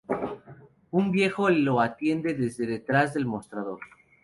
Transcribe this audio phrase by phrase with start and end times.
[0.89, 3.79] Un viejo lo atiende desde detrás del mostrador.